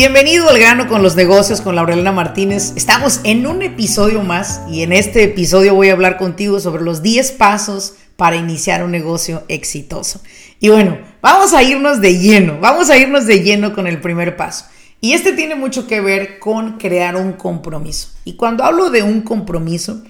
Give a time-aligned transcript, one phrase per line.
[0.00, 2.72] Bienvenido al grano con los negocios con Laurelena Martínez.
[2.74, 7.02] Estamos en un episodio más y en este episodio voy a hablar contigo sobre los
[7.02, 10.22] 10 pasos para iniciar un negocio exitoso.
[10.58, 14.36] Y bueno, vamos a irnos de lleno, vamos a irnos de lleno con el primer
[14.36, 14.64] paso.
[15.02, 18.08] Y este tiene mucho que ver con crear un compromiso.
[18.24, 20.02] Y cuando hablo de un compromiso,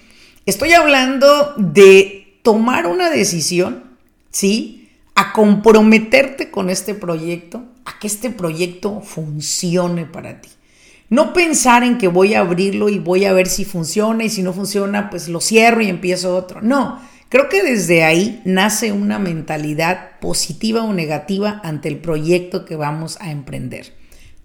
[0.47, 3.85] estoy hablando de tomar una decisión,
[4.31, 4.89] ¿sí?
[5.15, 10.49] A comprometerte con este proyecto a que este proyecto funcione para ti.
[11.09, 14.43] No pensar en que voy a abrirlo y voy a ver si funciona y si
[14.43, 16.63] no funciona, pues lo cierro y empiezo otro.
[16.63, 22.77] No, creo que desde ahí nace una mentalidad positiva o negativa ante el proyecto que
[22.77, 23.93] vamos a emprender.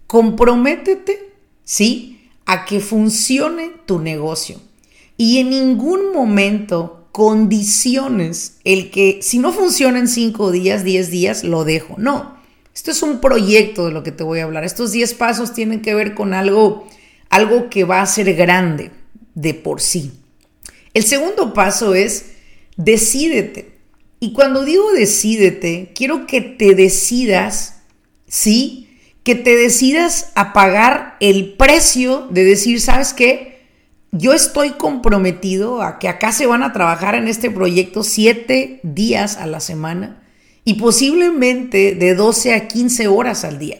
[0.08, 2.30] Comprométete, ¿sí?
[2.46, 4.60] A que funcione tu negocio.
[5.16, 11.44] Y en ningún momento condiciones el que si no funciona en 5 días, 10 días,
[11.44, 11.94] lo dejo.
[11.96, 12.36] No,
[12.74, 14.64] esto es un proyecto de lo que te voy a hablar.
[14.64, 16.86] Estos 10 pasos tienen que ver con algo,
[17.30, 18.90] algo que va a ser grande
[19.34, 20.12] de por sí.
[20.92, 22.32] El segundo paso es
[22.76, 23.78] decídete.
[24.20, 27.78] Y cuando digo decídete, quiero que te decidas,
[28.28, 28.90] ¿sí?
[29.22, 33.55] Que te decidas a pagar el precio de decir, ¿sabes qué?
[34.18, 39.36] Yo estoy comprometido a que acá se van a trabajar en este proyecto siete días
[39.36, 40.22] a la semana
[40.64, 43.78] y posiblemente de 12 a 15 horas al día.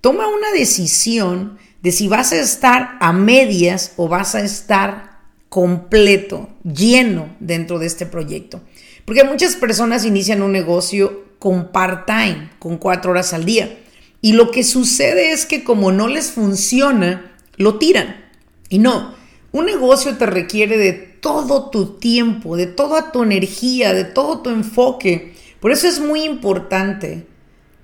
[0.00, 6.48] Toma una decisión de si vas a estar a medias o vas a estar completo,
[6.64, 8.60] lleno dentro de este proyecto.
[9.04, 13.78] Porque muchas personas inician un negocio con part-time, con cuatro horas al día.
[14.20, 18.16] Y lo que sucede es que como no les funciona, lo tiran.
[18.68, 19.19] Y no,
[19.52, 24.50] un negocio te requiere de todo tu tiempo, de toda tu energía, de todo tu
[24.50, 27.26] enfoque por eso es muy importante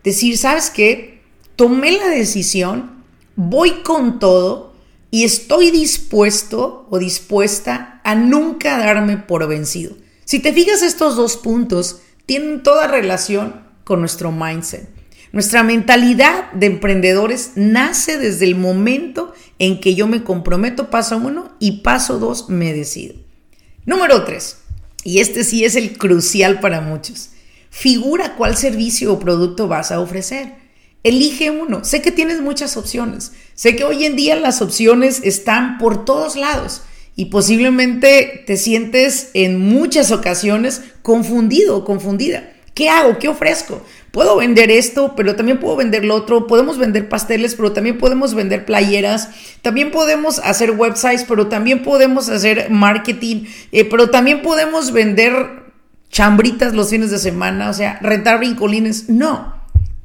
[0.03, 1.21] decir, ¿sabes qué?
[1.57, 3.05] Tomé la decisión,
[3.37, 4.73] voy con todo
[5.11, 9.95] y estoy dispuesto o dispuesta a nunca darme por vencido.
[10.25, 14.89] Si te fijas, estos dos puntos tienen toda relación con nuestro mindset.
[15.33, 21.55] Nuestra mentalidad de emprendedores nace desde el momento en que yo me comprometo, paso uno,
[21.59, 23.15] y paso dos, me decido.
[23.85, 24.59] Número tres,
[25.05, 27.31] y este sí es el crucial para muchos.
[27.71, 30.55] Figura cuál servicio o producto vas a ofrecer.
[31.03, 31.85] Elige uno.
[31.85, 33.33] Sé que tienes muchas opciones.
[33.55, 36.83] Sé que hoy en día las opciones están por todos lados
[37.15, 42.53] y posiblemente te sientes en muchas ocasiones confundido o confundida.
[42.75, 43.19] ¿Qué hago?
[43.19, 43.83] ¿Qué ofrezco?
[44.17, 46.47] Puedo vender esto, pero también puedo vender lo otro.
[46.47, 49.29] Podemos vender pasteles, pero también podemos vender playeras.
[49.61, 53.45] También podemos hacer websites, pero también podemos hacer marketing.
[53.73, 55.65] Eh, pero también podemos vender
[56.09, 59.11] chambritas los fines de semana, o sea, rentar brincolines.
[59.11, 59.55] No,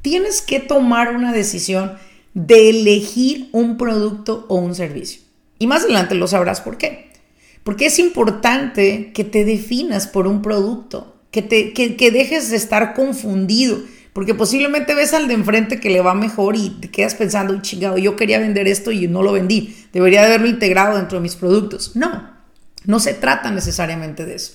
[0.02, 1.94] tienes que tomar una decisión
[2.34, 5.22] de elegir un producto o un servicio.
[5.58, 7.10] Y más adelante lo sabrás por qué.
[7.64, 12.92] Porque es importante que te definas por un producto, que, te, que, dejes de estar
[12.92, 13.78] confundido.
[14.12, 17.96] Porque posiblemente ves al de enfrente que le va mejor y te quedas pensando, chingado,
[17.96, 19.74] yo quería vender esto y no lo vendí.
[19.92, 21.96] Debería de haberlo integrado dentro de mis productos.
[21.96, 22.30] No,
[22.84, 24.54] no se trata necesariamente de eso.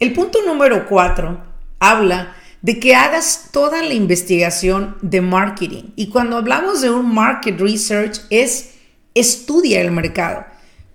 [0.00, 1.40] El punto número cuatro
[1.78, 5.84] habla de que hagas toda la investigación de marketing.
[5.94, 8.74] Y cuando hablamos de un market research es
[9.14, 10.44] estudia el mercado.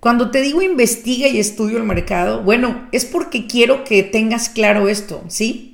[0.00, 4.88] Cuando te digo investiga y estudio el mercado, bueno, es porque quiero que tengas claro
[4.88, 5.73] esto, ¿sí?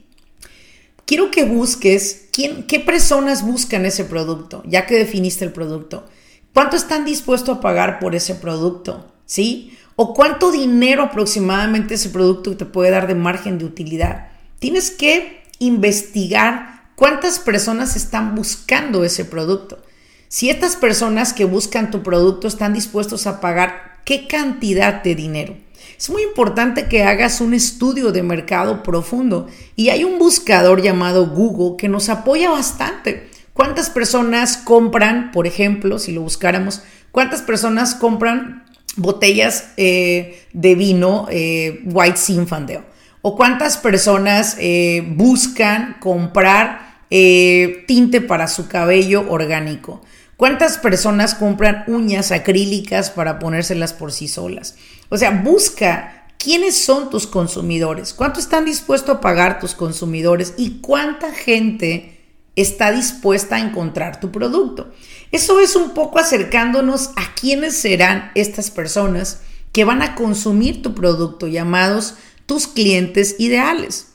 [1.10, 6.06] Quiero que busques quién, qué personas buscan ese producto, ya que definiste el producto.
[6.54, 9.12] ¿Cuánto están dispuestos a pagar por ese producto?
[9.26, 9.76] ¿Sí?
[9.96, 14.28] o cuánto dinero aproximadamente ese producto te puede dar de margen de utilidad.
[14.60, 19.82] Tienes que investigar cuántas personas están buscando ese producto.
[20.28, 25.56] Si estas personas que buscan tu producto están dispuestos a pagar qué cantidad de dinero.
[26.00, 31.26] Es muy importante que hagas un estudio de mercado profundo y hay un buscador llamado
[31.26, 33.28] Google que nos apoya bastante.
[33.52, 36.80] ¿Cuántas personas compran, por ejemplo, si lo buscáramos,
[37.12, 38.64] cuántas personas compran
[38.96, 42.80] botellas eh, de vino eh, White Zinfandel?
[43.20, 50.00] ¿O cuántas personas eh, buscan comprar tinte para su cabello orgánico?
[50.38, 54.76] ¿Cuántas personas compran uñas acrílicas para ponérselas por sí solas?
[55.10, 60.80] O sea, busca quiénes son tus consumidores, cuánto están dispuestos a pagar tus consumidores y
[60.80, 62.18] cuánta gente
[62.56, 64.90] está dispuesta a encontrar tu producto.
[65.32, 69.40] Eso es un poco acercándonos a quiénes serán estas personas
[69.72, 72.14] que van a consumir tu producto, llamados
[72.46, 74.08] tus clientes ideales.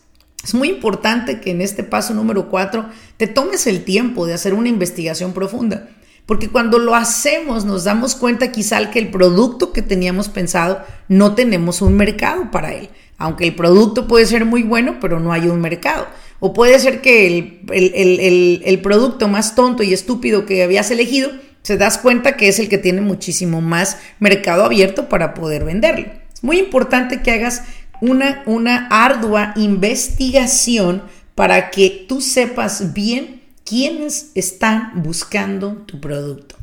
[0.43, 2.87] Es muy importante que en este paso número 4
[3.17, 5.89] te tomes el tiempo de hacer una investigación profunda,
[6.25, 11.35] porque cuando lo hacemos nos damos cuenta quizá que el producto que teníamos pensado no
[11.35, 15.47] tenemos un mercado para él, aunque el producto puede ser muy bueno, pero no hay
[15.47, 16.07] un mercado.
[16.39, 17.27] O puede ser que
[17.71, 21.31] el, producto más tonto y estúpido que habías elegido,
[21.61, 26.07] se das cuenta que es el que tiene muchísimo más mercado abierto para poder venderlo.
[26.33, 27.63] Es muy importante que hagas
[28.01, 36.55] una, una ardua investigación para que tú sepas bien quiénes están buscando tu producto.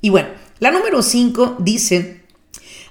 [0.00, 0.28] Y bueno,
[0.60, 2.22] la número 5 dice,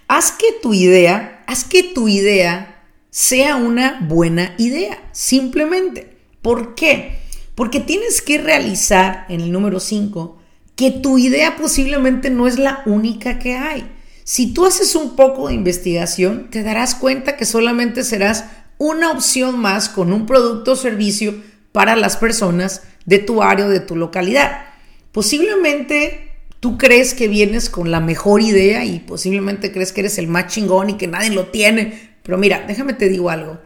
[0.08, 6.18] haz que tu idea, haz que tu idea sea una buena idea, simplemente.
[6.42, 7.20] ¿Por qué?
[7.56, 10.38] Porque tienes que realizar en el número 5
[10.76, 13.90] que tu idea posiblemente no es la única que hay.
[14.24, 18.46] Si tú haces un poco de investigación, te darás cuenta que solamente serás
[18.78, 21.36] una opción más con un producto o servicio
[21.72, 24.66] para las personas de tu área o de tu localidad.
[25.12, 30.28] Posiblemente tú crees que vienes con la mejor idea y posiblemente crees que eres el
[30.28, 32.14] más chingón y que nadie lo tiene.
[32.24, 33.60] Pero mira, déjame te digo algo.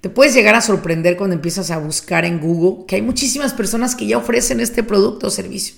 [0.00, 3.94] Te puedes llegar a sorprender cuando empiezas a buscar en Google que hay muchísimas personas
[3.94, 5.76] que ya ofrecen este producto o servicio.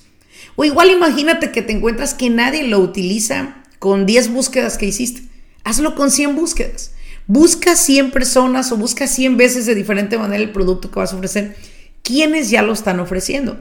[0.56, 5.22] O igual imagínate que te encuentras que nadie lo utiliza con 10 búsquedas que hiciste.
[5.62, 6.92] Hazlo con 100 búsquedas.
[7.26, 11.16] Busca 100 personas o busca 100 veces de diferente manera el producto que vas a
[11.16, 11.56] ofrecer.
[12.04, 13.58] ¿Quiénes ya lo están ofreciendo?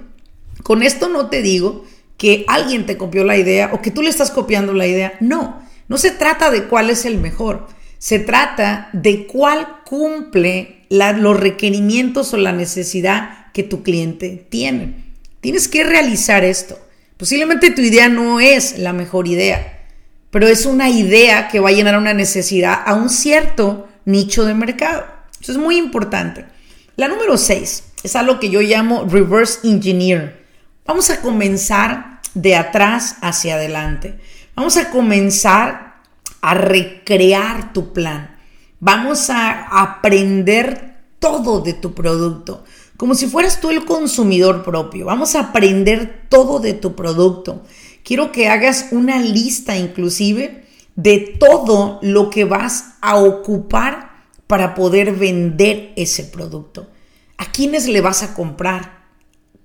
[0.63, 1.85] Con esto no te digo
[2.17, 5.13] que alguien te copió la idea o que tú le estás copiando la idea.
[5.21, 7.67] No, no se trata de cuál es el mejor.
[7.99, 15.05] Se trata de cuál cumple los requerimientos o la necesidad que tu cliente tiene.
[15.39, 16.77] Tienes que realizar esto.
[17.15, 19.85] Posiblemente tu idea no es la mejor idea,
[20.31, 24.53] pero es una idea que va a llenar una necesidad a un cierto nicho de
[24.53, 25.05] mercado.
[25.39, 26.45] Eso es muy importante.
[26.97, 30.45] La número 6 es algo que yo llamo reverse engineer.
[30.85, 34.19] Vamos a comenzar de atrás hacia adelante.
[34.55, 36.01] Vamos a comenzar
[36.41, 38.35] a recrear tu plan.
[38.79, 42.65] Vamos a aprender todo de tu producto,
[42.97, 45.05] como si fueras tú el consumidor propio.
[45.05, 47.63] Vamos a aprender todo de tu producto.
[48.03, 50.65] Quiero que hagas una lista inclusive
[50.97, 54.11] de todo lo que vas a ocupar
[54.47, 56.89] para poder vender ese producto.
[57.37, 59.03] ¿A quiénes le vas a comprar?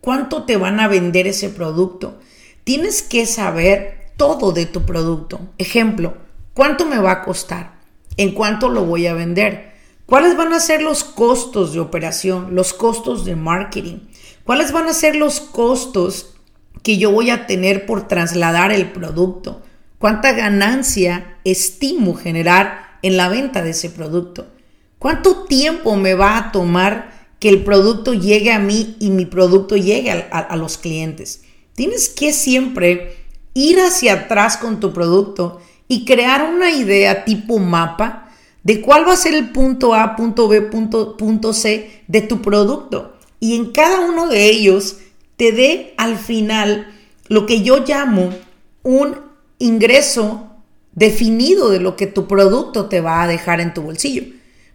[0.00, 2.19] ¿Cuánto te van a vender ese producto?
[2.65, 5.41] Tienes que saber todo de tu producto.
[5.59, 6.15] Ejemplo,
[6.59, 7.79] ¿Cuánto me va a costar?
[8.17, 9.75] ¿En cuánto lo voy a vender?
[10.06, 13.99] ¿Cuáles van a ser los costos de operación, los costos de marketing?
[14.43, 16.35] ¿Cuáles van a ser los costos
[16.82, 19.62] que yo voy a tener por trasladar el producto?
[20.00, 24.49] ¿Cuánta ganancia estimo generar en la venta de ese producto?
[24.99, 29.76] ¿Cuánto tiempo me va a tomar que el producto llegue a mí y mi producto
[29.76, 31.42] llegue a, los clientes?
[31.75, 33.16] Tienes que siempre
[33.54, 38.30] ir hacia atrás con tu producto y crear una idea tipo mapa
[38.62, 43.14] de cuál va a ser el punto A, punto B, punto C de tu producto.
[43.40, 44.99] Y en cada uno de ellos
[45.37, 46.92] te dé al final
[47.28, 48.30] lo que yo llamo
[48.83, 49.16] un
[49.59, 50.49] ingreso
[50.92, 54.25] definido de lo que tu producto te va a dejar en tu bolsillo.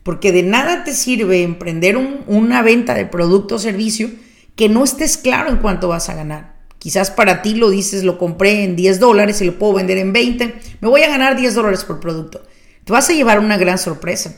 [0.03, 4.09] Porque de nada te sirve emprender una venta de producto o servicio
[4.55, 6.53] que no estés claro en cuánto vas a ganar.
[6.77, 10.11] Quizás para ti lo dices, lo compré en 10 dólares y lo puedo vender en
[10.11, 10.55] 20.
[10.81, 12.43] Me voy a ganar 10 dólares por producto.
[12.83, 14.35] Te vas a llevar una gran sorpresa.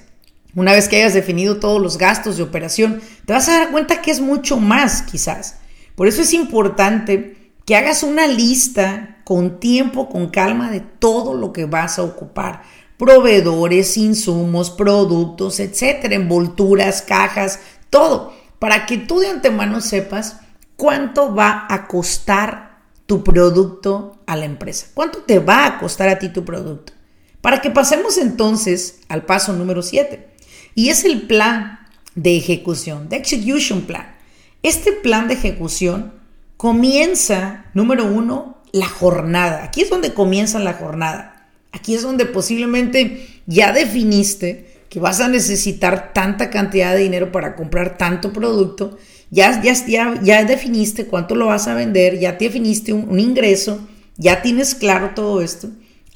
[0.54, 4.02] Una vez que hayas definido todos los gastos de operación, te vas a dar cuenta
[4.02, 5.58] que es mucho más quizás.
[5.96, 11.52] Por eso es importante que hagas una lista con tiempo, con calma de todo lo
[11.52, 12.62] que vas a ocupar.
[12.98, 17.60] Proveedores, insumos, productos, etcétera, envolturas, cajas,
[17.90, 20.38] todo, para que tú de antemano sepas
[20.76, 24.88] cuánto va a costar tu producto a la empresa.
[24.94, 26.94] ¿Cuánto te va a costar a ti tu producto?
[27.42, 30.28] Para que pasemos entonces al paso número 7.
[30.74, 31.80] Y es el plan
[32.16, 34.16] de ejecución, de execution plan.
[34.64, 36.14] Este plan de ejecución
[36.58, 39.64] comienza, número uno, la jornada.
[39.64, 41.35] Aquí es donde comienza la jornada.
[41.76, 47.56] Aquí es donde posiblemente ya definiste que vas a necesitar tanta cantidad de dinero para
[47.58, 48.98] comprar tanto producto,
[49.30, 53.86] ya, ya, ya, ya definiste cuánto lo vas a vender, ya te definiste un ingreso,
[54.16, 55.68] ya tienes claro todo esto.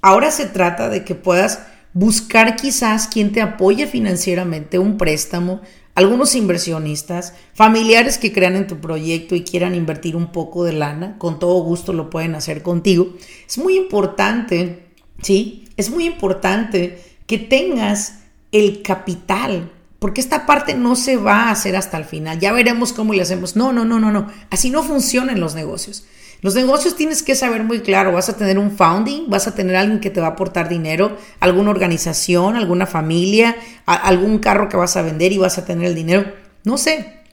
[0.01, 1.59] Ahora se trata de que puedas
[1.91, 5.59] buscar quizás quien te apoye financieramente, un préstamo,
[5.93, 11.17] algunos inversionistas, familiares que crean en tu proyecto y quieran invertir un poco de lana,
[11.17, 13.13] con todo gusto lo pueden hacer contigo.
[13.45, 14.88] Es muy importante,
[15.21, 15.65] ¿sí?
[15.77, 18.19] Es muy importante que tengas
[18.51, 22.39] el capital, porque esta parte no se va a hacer hasta el final.
[22.39, 23.55] Ya veremos cómo le hacemos.
[23.55, 24.27] No, no, no, no, no.
[24.49, 26.05] Así no funcionan los negocios.
[26.41, 29.75] Los negocios tienes que saber muy claro, vas a tener un founding, vas a tener
[29.75, 34.95] alguien que te va a aportar dinero, alguna organización, alguna familia, algún carro que vas
[34.95, 36.31] a vender y vas a tener el dinero.
[36.63, 37.23] No sé,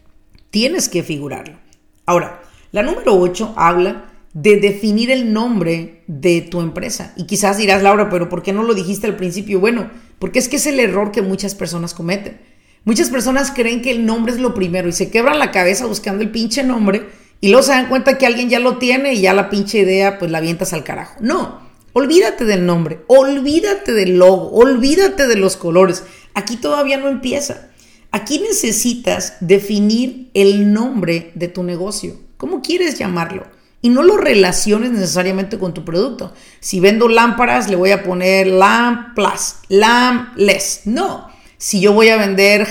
[0.51, 1.57] tienes que figurarlo.
[2.05, 7.15] Ahora, la número 8 habla de definir el nombre de tu empresa.
[7.17, 9.61] Y quizás dirás, Laura, pero ¿por qué no lo dijiste al principio?
[9.61, 12.39] Bueno, porque es que es el error que muchas personas cometen.
[12.85, 16.23] Muchas personas creen que el nombre es lo primero y se quebran la cabeza buscando
[16.23, 17.07] el pinche nombre
[17.41, 20.19] y luego se dan cuenta que alguien ya lo tiene y ya la pinche idea
[20.19, 21.17] pues la avientas al carajo.
[21.21, 21.59] No,
[21.95, 26.05] olvídate del nombre, olvídate del logo, olvídate de los colores.
[26.35, 27.71] Aquí todavía no empieza.
[28.11, 32.21] Aquí necesitas definir el nombre de tu negocio.
[32.37, 33.57] ¿Cómo quieres llamarlo?
[33.87, 36.33] Y no lo relaciones necesariamente con tu producto.
[36.59, 40.81] Si vendo lámparas, le voy a poner lamp plus, lamp less.
[40.87, 41.29] No.
[41.57, 42.67] Si yo voy a vender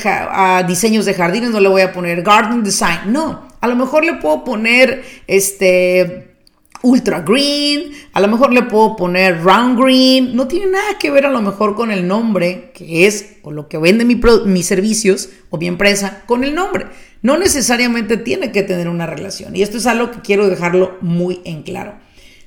[0.67, 3.13] diseños de jardines, no le voy a poner garden design.
[3.13, 3.47] No.
[3.61, 6.34] A lo mejor le puedo poner este
[6.85, 11.25] ultra green, a lo mejor le puedo poner round green, no tiene nada que ver
[11.25, 15.29] a lo mejor con el nombre que es o lo que vende mi mis servicios
[15.49, 16.85] o mi empresa con el nombre.
[17.21, 21.41] No necesariamente tiene que tener una relación y esto es algo que quiero dejarlo muy
[21.43, 21.95] en claro.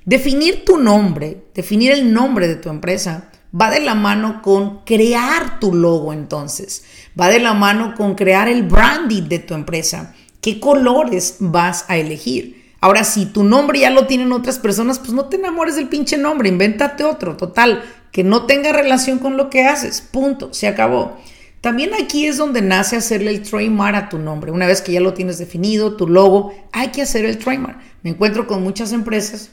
[0.05, 5.59] Definir tu nombre, definir el nombre de tu empresa va de la mano con crear
[5.59, 6.85] tu logo entonces,
[7.19, 11.97] va de la mano con crear el branding de tu empresa ¿Qué colores vas a
[11.97, 12.68] elegir?
[12.81, 16.17] Ahora, si tu nombre ya lo tienen otras personas, pues no te enamores del pinche
[16.17, 17.83] nombre, invéntate otro, total,
[18.13, 21.17] que no tenga relación con lo que haces, punto, se acabó.
[21.61, 24.53] También aquí es donde nace hacerle el trademark a tu nombre.
[24.53, 27.79] Una vez que ya lo tienes definido, tu logo, hay que hacer el trademark.
[28.03, 29.51] Me encuentro con muchas empresas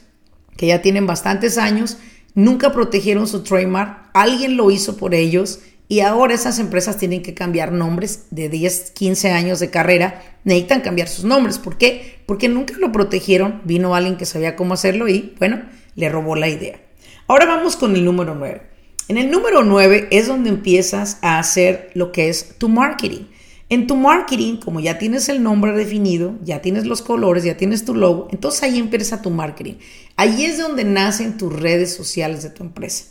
[0.56, 1.98] que ya tienen bastantes años,
[2.34, 7.34] nunca protegieron su trademark, alguien lo hizo por ellos y ahora esas empresas tienen que
[7.34, 11.58] cambiar nombres de 10, 15 años de carrera, necesitan cambiar sus nombres.
[11.58, 12.20] ¿Por qué?
[12.26, 15.62] Porque nunca lo protegieron, vino alguien que sabía cómo hacerlo y, bueno,
[15.94, 16.80] le robó la idea.
[17.28, 18.62] Ahora vamos con el número 9.
[19.08, 23.26] En el número 9 es donde empiezas a hacer lo que es tu marketing.
[23.68, 27.84] En tu marketing, como ya tienes el nombre definido, ya tienes los colores, ya tienes
[27.84, 29.74] tu logo, entonces ahí empieza tu marketing.
[30.16, 33.06] Ahí es donde nacen tus redes sociales de tu empresa.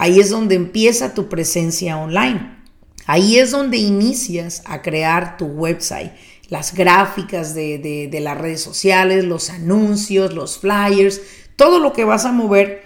[0.00, 2.56] Ahí es donde empieza tu presencia online.
[3.04, 6.12] Ahí es donde inicias a crear tu website,
[6.48, 11.20] las gráficas de, las redes sociales, los anuncios, los flyers,
[11.54, 12.82] todo lo que vas a mover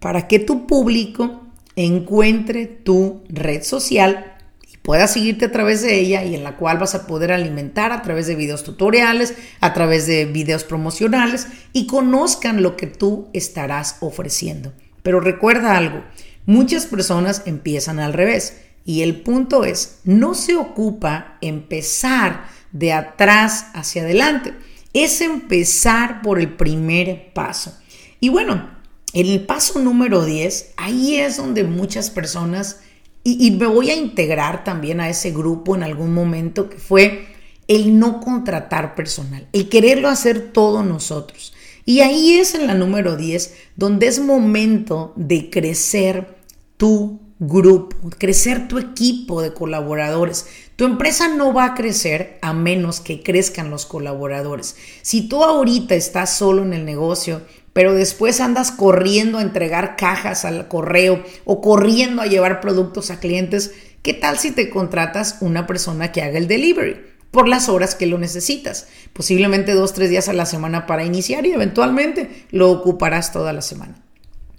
[0.00, 1.40] para que tu público
[1.76, 4.36] encuentre tu red social
[4.72, 7.92] y pueda seguirte a través de ella y en la cual vas a poder alimentar
[7.92, 13.28] a través de videos tutoriales, a través de videos promocionales y conozcan lo que tú
[13.32, 14.72] estarás ofreciendo.
[15.04, 16.02] Pero recuerda algo,
[16.46, 23.66] muchas personas empiezan al revés y el punto es, no se ocupa empezar de atrás
[23.72, 24.52] hacia adelante,
[24.92, 27.76] es empezar por el primer paso.
[28.20, 28.70] Y bueno,
[29.12, 32.80] en el paso número 10, ahí es donde muchas personas,
[33.22, 37.26] y, y me voy a integrar también a ese grupo en algún momento, que fue
[37.68, 41.54] el no contratar personal, el quererlo hacer todos nosotros.
[41.86, 46.33] Y ahí es en la número 10 donde es momento de crecer
[46.76, 50.46] tu grupo, crecer tu equipo de colaboradores.
[50.76, 54.76] Tu empresa no va a crecer a menos que crezcan los colaboradores.
[55.02, 60.44] Si tú ahorita estás solo en el negocio, pero después andas corriendo a entregar cajas
[60.44, 65.66] al correo o corriendo a llevar productos a clientes, ¿qué tal si te contratas una
[65.66, 67.14] persona que haga el delivery?
[67.34, 68.86] por las horas que lo necesitas.
[69.12, 73.60] Posiblemente dos, tres días a la semana para iniciar y eventualmente lo ocuparás toda la
[73.60, 74.03] semana.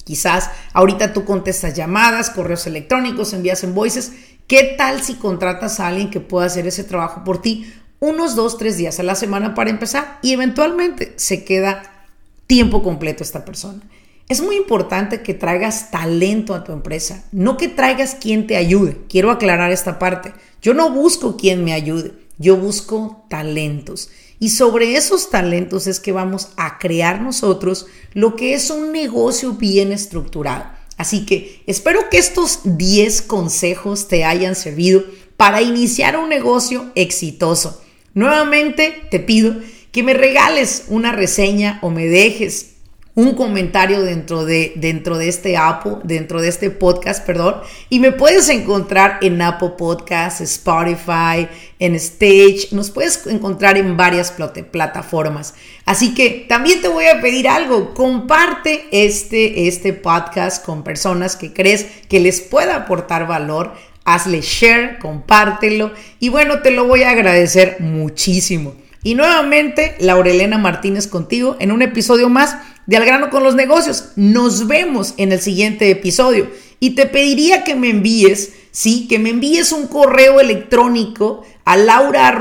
[0.05, 4.13] Quizás ahorita tú contestas llamadas, correos electrónicos, envías invoices.
[4.47, 8.59] ¿Qué tal si contratas a alguien que pueda hacer ese trabajo por ti unos dos,
[8.59, 12.05] tres días a la semana para empezar y eventualmente se queda
[12.45, 13.81] tiempo completo esta persona?
[14.29, 19.01] Es muy importante que traigas talento a tu empresa, no que traigas quien te ayude.
[19.09, 20.33] Quiero aclarar esta parte.
[20.61, 22.13] Yo no busco quien me ayude.
[22.37, 24.09] Yo busco talentos.
[24.39, 29.53] Y sobre esos talentos es que vamos a crear nosotros lo que es un negocio
[29.53, 30.65] bien estructurado.
[30.97, 35.03] Así que espero que estos 10 consejos te hayan servido
[35.37, 37.81] para iniciar un negocio exitoso.
[38.13, 39.55] Nuevamente te pido
[39.91, 42.74] que me regales una reseña o me dejes
[43.15, 47.55] un comentario dentro de, dentro de este Apple, dentro de este podcast, perdón,
[47.89, 51.47] y me puedes encontrar en Apple Podcasts, Spotify,
[51.79, 54.33] en Stage, nos puedes encontrar en varias
[54.69, 55.55] plataformas.
[55.85, 61.53] Así que también te voy a pedir algo, comparte este, este podcast con personas que
[61.53, 63.73] crees que les pueda aportar valor.
[64.07, 68.75] Hazle share, compártelo y bueno, te lo voy a agradecer muchísimo.
[69.01, 74.09] Y nuevamente, Laurelena Martínez contigo en un episodio más de Al grano con los negocios.
[74.15, 76.49] Nos vemos en el siguiente episodio.
[76.79, 82.31] Y te pediría que me envíes, sí, que me envíes un correo electrónico a laura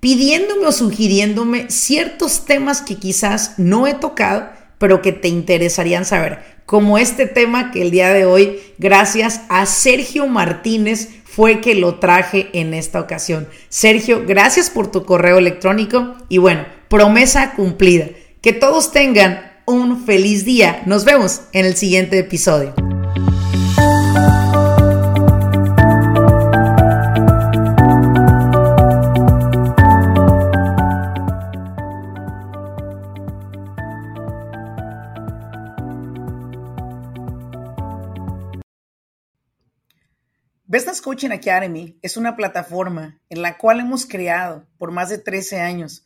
[0.00, 6.56] pidiéndome o sugiriéndome ciertos temas que quizás no he tocado, pero que te interesarían saber.
[6.66, 11.96] Como este tema que el día de hoy, gracias a Sergio Martínez, fue que lo
[11.96, 13.48] traje en esta ocasión.
[13.68, 18.08] Sergio, gracias por tu correo electrónico y bueno, promesa cumplida.
[18.40, 20.82] Que todos tengan un feliz día.
[20.86, 22.74] Nos vemos en el siguiente episodio.
[40.68, 45.60] Business Coaching Academy es una plataforma en la cual hemos creado por más de 13
[45.60, 46.05] años